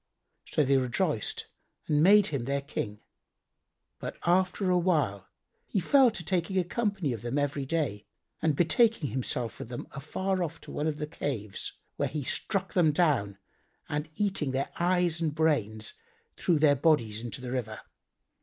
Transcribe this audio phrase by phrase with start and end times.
[0.45, 1.45] So they rejoiced
[1.85, 3.01] and made him their King.
[3.99, 5.27] But after awhile,
[5.67, 8.07] he fell to taking a company of them every day
[8.41, 12.73] and betaking himself with them afar off to one of the caves, where he struck
[12.73, 13.37] them down
[13.87, 15.93] and eating their eyes and brains,
[16.35, 17.81] threw their bodies into the river.